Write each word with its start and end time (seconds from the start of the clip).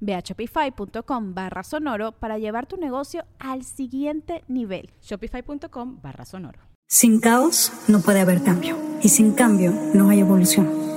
Ve 0.00 0.14
a 0.14 0.20
shopify.com 0.20 1.34
barra 1.34 1.62
sonoro 1.62 2.12
para 2.12 2.38
llevar 2.38 2.66
tu 2.66 2.76
negocio 2.76 3.24
al 3.38 3.64
siguiente 3.64 4.44
nivel. 4.48 4.90
Shopify.com 5.02 6.00
barra 6.02 6.24
sonoro. 6.24 6.60
Sin 6.88 7.20
caos 7.20 7.72
no 7.86 8.00
puede 8.00 8.20
haber 8.20 8.42
cambio. 8.42 8.76
Y 9.02 9.10
sin 9.10 9.32
cambio 9.32 9.72
no 9.92 10.08
hay 10.08 10.20
evolución. 10.20 10.87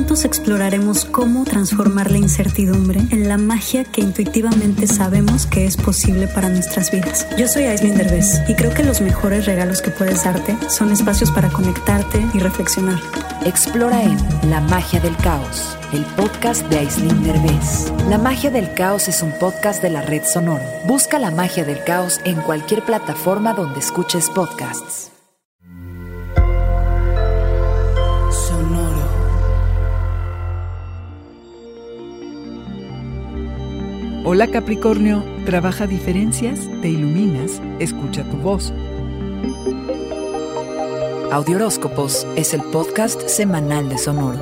Juntos 0.00 0.24
exploraremos 0.24 1.04
cómo 1.04 1.44
transformar 1.44 2.10
la 2.10 2.16
incertidumbre 2.16 3.00
en 3.10 3.28
la 3.28 3.36
magia 3.36 3.84
que 3.84 4.00
intuitivamente 4.00 4.86
sabemos 4.86 5.44
que 5.44 5.66
es 5.66 5.76
posible 5.76 6.26
para 6.26 6.48
nuestras 6.48 6.90
vidas. 6.90 7.26
Yo 7.36 7.46
soy 7.46 7.64
Aislinn 7.64 7.98
Derbez 7.98 8.40
y 8.48 8.54
creo 8.54 8.72
que 8.72 8.82
los 8.82 9.02
mejores 9.02 9.44
regalos 9.44 9.82
que 9.82 9.90
puedes 9.90 10.24
darte 10.24 10.56
son 10.70 10.90
espacios 10.90 11.30
para 11.30 11.50
conectarte 11.50 12.24
y 12.32 12.38
reflexionar. 12.38 12.98
Explora 13.44 14.02
en 14.02 14.16
La 14.48 14.62
magia 14.62 15.00
del 15.00 15.14
caos, 15.18 15.76
el 15.92 16.06
podcast 16.16 16.66
de 16.70 16.78
Aislinn 16.78 17.22
Derbez. 17.22 17.92
La 18.08 18.16
magia 18.16 18.50
del 18.50 18.72
caos 18.72 19.06
es 19.06 19.20
un 19.20 19.32
podcast 19.32 19.82
de 19.82 19.90
la 19.90 20.00
red 20.00 20.22
Sonoro. 20.24 20.64
Busca 20.86 21.18
La 21.18 21.30
magia 21.30 21.66
del 21.66 21.84
caos 21.84 22.22
en 22.24 22.40
cualquier 22.40 22.82
plataforma 22.86 23.52
donde 23.52 23.80
escuches 23.80 24.30
podcasts. 24.30 25.10
Hola 34.22 34.48
Capricornio, 34.48 35.24
trabaja 35.46 35.86
diferencias, 35.86 36.68
te 36.82 36.90
iluminas, 36.90 37.62
escucha 37.78 38.22
tu 38.24 38.36
voz. 38.36 38.70
Audioróscopos 41.32 42.26
es 42.36 42.52
el 42.52 42.60
podcast 42.64 43.28
semanal 43.28 43.88
de 43.88 43.96
Sonoro. 43.96 44.38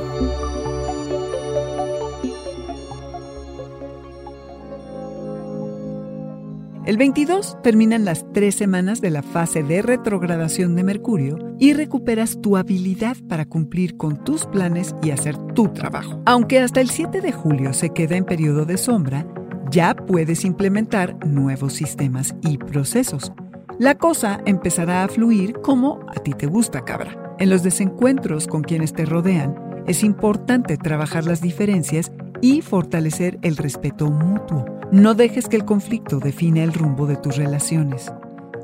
El 6.84 6.96
22 6.96 7.58
terminan 7.62 8.04
las 8.04 8.24
tres 8.32 8.56
semanas 8.56 9.00
de 9.00 9.10
la 9.10 9.22
fase 9.22 9.62
de 9.62 9.82
retrogradación 9.82 10.74
de 10.74 10.82
Mercurio 10.82 11.36
y 11.58 11.74
recuperas 11.74 12.40
tu 12.40 12.56
habilidad 12.56 13.16
para 13.28 13.44
cumplir 13.44 13.96
con 13.96 14.24
tus 14.24 14.46
planes 14.46 14.94
y 15.02 15.10
hacer 15.10 15.36
tu 15.54 15.68
trabajo. 15.68 16.20
Aunque 16.24 16.58
hasta 16.58 16.80
el 16.80 16.88
7 16.88 17.20
de 17.20 17.30
julio 17.30 17.74
se 17.74 17.90
queda 17.90 18.16
en 18.16 18.24
periodo 18.24 18.64
de 18.64 18.78
sombra, 18.78 19.26
ya 19.70 19.94
puedes 19.94 20.44
implementar 20.44 21.16
nuevos 21.26 21.74
sistemas 21.74 22.34
y 22.42 22.58
procesos. 22.58 23.32
La 23.78 23.96
cosa 23.96 24.40
empezará 24.44 25.04
a 25.04 25.08
fluir 25.08 25.54
como 25.62 26.00
a 26.08 26.20
ti 26.20 26.32
te 26.32 26.46
gusta, 26.46 26.84
cabra. 26.84 27.34
En 27.38 27.50
los 27.50 27.62
desencuentros 27.62 28.46
con 28.46 28.62
quienes 28.62 28.92
te 28.92 29.04
rodean, 29.04 29.54
es 29.86 30.02
importante 30.02 30.76
trabajar 30.76 31.24
las 31.24 31.40
diferencias 31.40 32.12
y 32.40 32.60
fortalecer 32.60 33.38
el 33.42 33.56
respeto 33.56 34.10
mutuo. 34.10 34.64
No 34.90 35.14
dejes 35.14 35.48
que 35.48 35.56
el 35.56 35.64
conflicto 35.64 36.18
define 36.18 36.64
el 36.64 36.72
rumbo 36.72 37.06
de 37.06 37.16
tus 37.16 37.36
relaciones. 37.36 38.12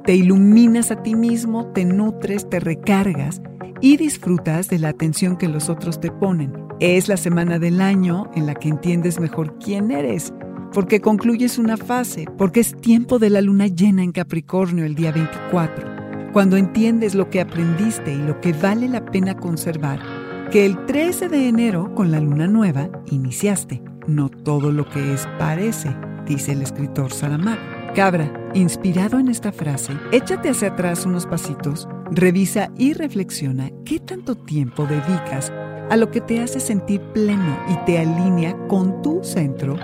Te 0.04 0.14
iluminas 0.14 0.90
a 0.90 1.02
ti 1.02 1.14
mismo, 1.14 1.66
te 1.66 1.84
nutres, 1.84 2.48
te 2.48 2.60
recargas 2.60 3.40
y 3.80 3.96
disfrutas 3.96 4.68
de 4.68 4.78
la 4.78 4.88
atención 4.88 5.36
que 5.36 5.48
los 5.48 5.68
otros 5.68 6.00
te 6.00 6.10
ponen. 6.10 6.52
Es 6.80 7.08
la 7.08 7.16
semana 7.16 7.58
del 7.58 7.80
año 7.80 8.30
en 8.34 8.46
la 8.46 8.54
que 8.54 8.68
entiendes 8.68 9.20
mejor 9.20 9.58
quién 9.58 9.90
eres 9.90 10.32
porque 10.74 11.00
concluyes 11.00 11.56
una 11.56 11.76
fase, 11.76 12.26
porque 12.36 12.58
es 12.60 12.74
tiempo 12.74 13.20
de 13.20 13.30
la 13.30 13.40
luna 13.40 13.68
llena 13.68 14.02
en 14.02 14.10
Capricornio 14.10 14.84
el 14.84 14.96
día 14.96 15.12
24, 15.12 16.32
cuando 16.32 16.56
entiendes 16.56 17.14
lo 17.14 17.30
que 17.30 17.40
aprendiste 17.40 18.12
y 18.12 18.18
lo 18.18 18.40
que 18.40 18.52
vale 18.52 18.88
la 18.88 19.06
pena 19.06 19.36
conservar, 19.36 20.00
que 20.50 20.66
el 20.66 20.84
13 20.84 21.28
de 21.28 21.48
enero 21.48 21.94
con 21.94 22.10
la 22.10 22.18
luna 22.18 22.48
nueva 22.48 22.90
iniciaste. 23.10 23.82
No 24.08 24.28
todo 24.28 24.70
lo 24.72 24.86
que 24.90 25.14
es 25.14 25.26
parece, 25.38 25.96
dice 26.26 26.52
el 26.52 26.60
escritor 26.60 27.12
Saramago. 27.12 27.62
Cabra, 27.94 28.50
inspirado 28.52 29.20
en 29.20 29.28
esta 29.28 29.52
frase, 29.52 29.92
échate 30.10 30.50
hacia 30.50 30.68
atrás 30.68 31.06
unos 31.06 31.24
pasitos, 31.26 31.88
revisa 32.10 32.70
y 32.76 32.92
reflexiona 32.92 33.70
qué 33.84 34.00
tanto 34.00 34.34
tiempo 34.34 34.86
dedicas 34.86 35.52
a 35.88 35.96
lo 35.96 36.10
que 36.10 36.20
te 36.20 36.42
hace 36.42 36.58
sentir 36.58 37.00
pleno 37.12 37.56
y 37.68 37.76
te 37.86 37.98
alinea 37.98 38.56
con 38.66 39.00
tu 39.02 39.22
centro 39.22 39.76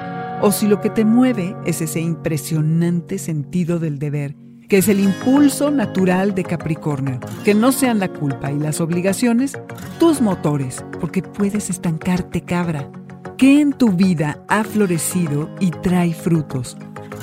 o 0.42 0.52
si 0.52 0.66
lo 0.66 0.80
que 0.80 0.90
te 0.90 1.04
mueve 1.04 1.56
es 1.64 1.80
ese 1.80 2.00
impresionante 2.00 3.18
sentido 3.18 3.78
del 3.78 3.98
deber, 3.98 4.34
que 4.68 4.78
es 4.78 4.88
el 4.88 5.00
impulso 5.00 5.70
natural 5.70 6.34
de 6.34 6.44
Capricornio. 6.44 7.20
Que 7.44 7.54
no 7.54 7.72
sean 7.72 7.98
la 7.98 8.08
culpa 8.08 8.52
y 8.52 8.58
las 8.58 8.80
obligaciones 8.80 9.58
tus 9.98 10.20
motores, 10.20 10.84
porque 11.00 11.22
puedes 11.22 11.70
estancarte, 11.70 12.42
cabra. 12.42 12.90
¿Qué 13.36 13.60
en 13.60 13.72
tu 13.72 13.92
vida 13.92 14.42
ha 14.48 14.64
florecido 14.64 15.50
y 15.60 15.70
trae 15.70 16.12
frutos? 16.12 16.76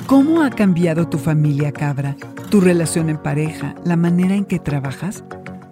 ¿Cómo 0.06 0.42
ha 0.42 0.50
cambiado 0.50 1.08
tu 1.08 1.18
familia, 1.18 1.72
cabra? 1.72 2.16
¿Tu 2.50 2.60
relación 2.60 3.08
en 3.08 3.18
pareja? 3.18 3.74
¿La 3.84 3.96
manera 3.96 4.34
en 4.34 4.44
que 4.44 4.58
trabajas? 4.58 5.24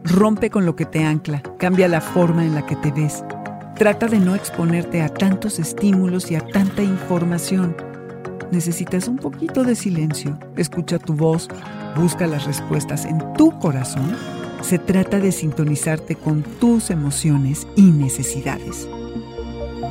Rompe 0.05 0.51
con 0.51 0.67
lo 0.67 0.77
que 0.77 0.85
te 0.85 1.05
ancla, 1.05 1.43
cambia 1.59 1.89
la 1.89 2.01
forma 2.01 2.45
en 2.45 2.55
la 2.55 2.65
que 2.65 2.77
te 2.77 2.93
ves. 2.93 3.25
Trata 3.77 4.07
de 4.07 4.19
no 4.19 4.35
exponerte 4.35 5.03
a 5.03 5.11
tantos 5.11 5.59
estímulos 5.59 6.31
y 6.31 6.35
a 6.35 6.41
tanta 6.41 6.83
información. 6.83 7.77
Necesitas 8.51 9.07
un 9.07 9.19
poquito 9.19 9.65
de 9.65 9.75
silencio, 9.75 10.39
escucha 10.57 10.99
tu 10.99 11.13
voz, 11.13 11.49
busca 11.95 12.27
las 12.27 12.47
respuestas 12.47 13.05
en 13.05 13.19
tu 13.35 13.59
corazón. 13.59 14.17
Se 14.63 14.79
trata 14.79 15.19
de 15.19 15.31
sintonizarte 15.31 16.15
con 16.15 16.43
tus 16.43 16.89
emociones 16.89 17.67
y 17.77 17.91
necesidades. 17.91 18.89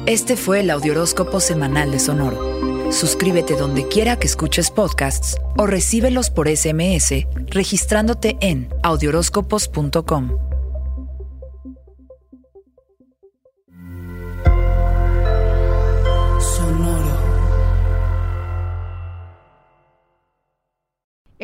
Este 0.07 0.35
fue 0.35 0.61
el 0.61 0.71
Audioróscopo 0.71 1.39
Semanal 1.39 1.91
de 1.91 1.99
Sonoro. 1.99 2.91
Suscríbete 2.91 3.55
donde 3.55 3.87
quiera 3.87 4.17
que 4.17 4.25
escuches 4.25 4.71
podcasts 4.71 5.37
o 5.57 5.67
recíbelos 5.67 6.31
por 6.31 6.47
SMS 6.47 7.27
registrándote 7.51 8.35
en 8.41 8.67
audioróscopos.com. 8.81 10.44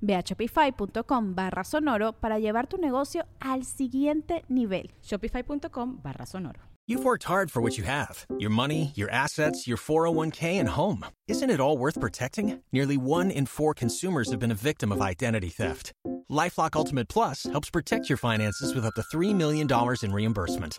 Ve 0.00 0.14
a 0.14 0.22
shopify.com 0.22 1.34
barra 1.34 1.64
sonoro 1.64 2.12
para 2.12 2.38
llevar 2.38 2.66
tu 2.66 2.78
negocio 2.78 3.24
al 3.40 3.64
siguiente 3.64 4.44
nivel. 4.48 4.90
Shopify.com 5.02 6.00
barra 6.02 6.26
sonoro. 6.26 6.60
You've 6.88 7.04
worked 7.04 7.24
hard 7.24 7.50
for 7.50 7.60
what 7.60 7.76
you 7.76 7.84
have 7.84 8.24
your 8.38 8.48
money, 8.48 8.92
your 8.94 9.10
assets, 9.10 9.66
your 9.68 9.76
401k, 9.76 10.58
and 10.58 10.70
home. 10.70 11.04
Isn't 11.28 11.50
it 11.50 11.60
all 11.60 11.76
worth 11.76 12.00
protecting? 12.00 12.62
Nearly 12.72 12.96
one 12.96 13.30
in 13.30 13.44
four 13.44 13.74
consumers 13.74 14.30
have 14.30 14.40
been 14.40 14.50
a 14.50 14.54
victim 14.54 14.90
of 14.90 15.02
identity 15.02 15.50
theft. 15.50 15.92
Lifelock 16.30 16.76
Ultimate 16.76 17.08
Plus 17.08 17.42
helps 17.42 17.68
protect 17.68 18.08
your 18.08 18.16
finances 18.16 18.74
with 18.74 18.86
up 18.86 18.94
to 18.94 19.02
$3 19.02 19.34
million 19.34 19.68
in 20.02 20.12
reimbursement. 20.12 20.78